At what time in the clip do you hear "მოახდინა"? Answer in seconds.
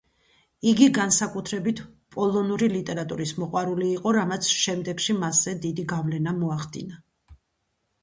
6.45-7.03